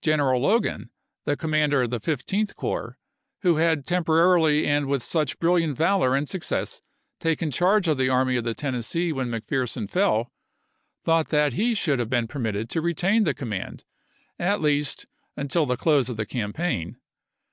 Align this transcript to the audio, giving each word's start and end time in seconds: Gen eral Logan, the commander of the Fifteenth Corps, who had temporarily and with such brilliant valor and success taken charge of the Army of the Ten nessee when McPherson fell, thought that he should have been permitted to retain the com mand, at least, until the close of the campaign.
Gen 0.00 0.18
eral 0.18 0.40
Logan, 0.40 0.90
the 1.24 1.36
commander 1.36 1.82
of 1.82 1.90
the 1.90 2.00
Fifteenth 2.00 2.56
Corps, 2.56 2.98
who 3.42 3.58
had 3.58 3.86
temporarily 3.86 4.66
and 4.66 4.86
with 4.86 5.04
such 5.04 5.38
brilliant 5.38 5.76
valor 5.76 6.16
and 6.16 6.28
success 6.28 6.82
taken 7.20 7.52
charge 7.52 7.86
of 7.86 7.96
the 7.96 8.08
Army 8.08 8.34
of 8.34 8.42
the 8.42 8.54
Ten 8.54 8.74
nessee 8.74 9.12
when 9.12 9.28
McPherson 9.28 9.88
fell, 9.88 10.32
thought 11.04 11.28
that 11.28 11.52
he 11.52 11.74
should 11.76 12.00
have 12.00 12.10
been 12.10 12.26
permitted 12.26 12.68
to 12.70 12.80
retain 12.80 13.22
the 13.22 13.34
com 13.34 13.50
mand, 13.50 13.84
at 14.36 14.60
least, 14.60 15.06
until 15.36 15.64
the 15.64 15.76
close 15.76 16.08
of 16.08 16.16
the 16.16 16.26
campaign. 16.26 16.96